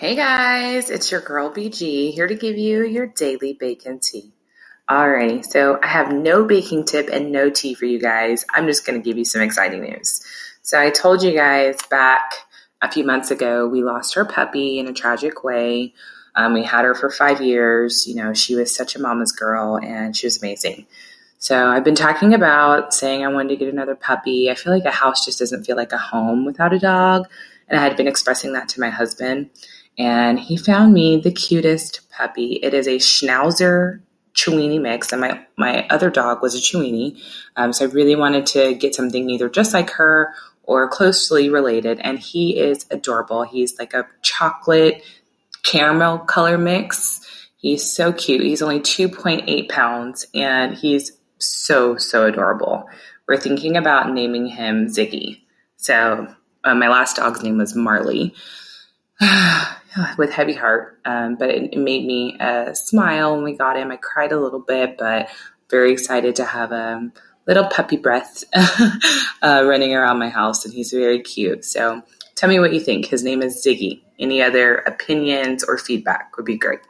Hey 0.00 0.16
guys, 0.16 0.88
it's 0.88 1.10
your 1.10 1.20
girl 1.20 1.52
BG 1.52 2.14
here 2.14 2.26
to 2.26 2.34
give 2.34 2.56
you 2.56 2.86
your 2.86 3.06
daily 3.06 3.52
bacon 3.52 3.98
tea. 3.98 4.32
Alrighty, 4.88 5.44
so 5.44 5.78
I 5.82 5.88
have 5.88 6.10
no 6.10 6.46
baking 6.46 6.86
tip 6.86 7.10
and 7.12 7.30
no 7.30 7.50
tea 7.50 7.74
for 7.74 7.84
you 7.84 8.00
guys. 8.00 8.46
I'm 8.48 8.66
just 8.66 8.86
going 8.86 8.98
to 8.98 9.04
give 9.04 9.18
you 9.18 9.26
some 9.26 9.42
exciting 9.42 9.82
news. 9.82 10.24
So 10.62 10.80
I 10.80 10.88
told 10.88 11.22
you 11.22 11.36
guys 11.36 11.76
back 11.90 12.32
a 12.80 12.90
few 12.90 13.04
months 13.04 13.30
ago 13.30 13.68
we 13.68 13.82
lost 13.82 14.16
our 14.16 14.24
puppy 14.24 14.78
in 14.78 14.88
a 14.88 14.94
tragic 14.94 15.44
way. 15.44 15.92
Um, 16.34 16.54
we 16.54 16.64
had 16.64 16.86
her 16.86 16.94
for 16.94 17.10
five 17.10 17.42
years. 17.42 18.06
You 18.06 18.14
know, 18.14 18.32
she 18.32 18.54
was 18.54 18.74
such 18.74 18.96
a 18.96 18.98
mama's 18.98 19.32
girl 19.32 19.76
and 19.76 20.16
she 20.16 20.26
was 20.26 20.42
amazing. 20.42 20.86
So 21.36 21.68
I've 21.68 21.84
been 21.84 21.94
talking 21.94 22.32
about 22.32 22.94
saying 22.94 23.22
I 23.22 23.28
wanted 23.28 23.50
to 23.50 23.56
get 23.56 23.68
another 23.70 23.96
puppy. 23.96 24.50
I 24.50 24.54
feel 24.54 24.72
like 24.72 24.86
a 24.86 24.90
house 24.90 25.26
just 25.26 25.40
doesn't 25.40 25.64
feel 25.64 25.76
like 25.76 25.92
a 25.92 25.98
home 25.98 26.46
without 26.46 26.72
a 26.72 26.78
dog. 26.78 27.28
And 27.68 27.78
I 27.78 27.82
had 27.82 27.98
been 27.98 28.08
expressing 28.08 28.54
that 28.54 28.70
to 28.70 28.80
my 28.80 28.88
husband 28.88 29.50
and 29.98 30.38
he 30.38 30.56
found 30.56 30.92
me 30.94 31.20
the 31.20 31.32
cutest 31.32 32.08
puppy. 32.10 32.60
It 32.62 32.74
is 32.74 32.86
a 32.86 32.96
Schnauzer 32.96 34.00
Chiweenie 34.34 34.80
mix, 34.80 35.12
and 35.12 35.20
my 35.20 35.44
my 35.56 35.86
other 35.88 36.10
dog 36.10 36.42
was 36.42 36.54
a 36.54 36.58
Chiweenie. 36.58 37.20
Um, 37.56 37.72
so 37.72 37.86
I 37.86 37.88
really 37.88 38.16
wanted 38.16 38.46
to 38.46 38.74
get 38.74 38.94
something 38.94 39.28
either 39.28 39.48
just 39.48 39.74
like 39.74 39.90
her 39.90 40.32
or 40.70 40.88
closely 40.88 41.50
related. 41.50 41.98
And 42.00 42.16
he 42.16 42.56
is 42.56 42.86
adorable. 42.92 43.42
He's 43.42 43.76
like 43.76 43.92
a 43.92 44.06
chocolate 44.22 45.02
caramel 45.64 46.18
color 46.18 46.58
mix. 46.58 47.20
He's 47.56 47.82
so 47.90 48.12
cute. 48.12 48.42
He's 48.42 48.62
only 48.62 48.78
2.8 48.78 49.68
pounds 49.68 50.26
and 50.32 50.74
he's 50.74 51.10
so, 51.38 51.96
so 51.96 52.24
adorable. 52.24 52.88
We're 53.26 53.36
thinking 53.36 53.76
about 53.76 54.12
naming 54.12 54.46
him 54.46 54.86
Ziggy. 54.86 55.40
So 55.76 56.32
uh, 56.62 56.74
my 56.76 56.88
last 56.88 57.16
dog's 57.16 57.42
name 57.42 57.58
was 57.58 57.74
Marley. 57.74 58.32
with 60.18 60.30
heavy 60.30 60.54
heart, 60.54 61.00
um, 61.04 61.36
but 61.36 61.50
it, 61.50 61.74
it, 61.74 61.78
made 61.78 62.06
me 62.06 62.36
uh, 62.38 62.72
smile 62.74 63.34
when 63.34 63.44
we 63.44 63.56
got 63.56 63.76
him. 63.76 63.90
I 63.90 63.96
cried 63.96 64.32
a 64.32 64.40
little 64.40 64.60
bit, 64.60 64.96
but 64.98 65.28
very 65.68 65.92
excited 65.92 66.36
to 66.36 66.44
have 66.44 66.72
a 66.72 67.10
little 67.46 67.66
puppy 67.66 67.96
breath 67.96 68.44
uh, 68.54 69.64
running 69.64 69.94
around 69.94 70.18
my 70.18 70.28
house, 70.28 70.64
and 70.64 70.74
he's 70.74 70.92
very 70.92 71.20
cute. 71.20 71.64
So 71.64 72.02
tell 72.34 72.48
me 72.48 72.60
what 72.60 72.72
you 72.72 72.80
think. 72.80 73.06
His 73.06 73.22
name 73.22 73.42
is 73.42 73.64
Ziggy. 73.64 74.02
Any 74.18 74.42
other 74.42 74.76
opinions 74.76 75.64
or 75.64 75.78
feedback 75.78 76.36
would 76.36 76.46
be 76.46 76.58
great. 76.58 76.80